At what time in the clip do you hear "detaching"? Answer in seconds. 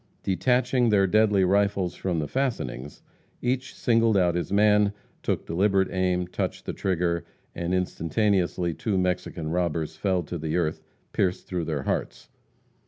0.23-0.89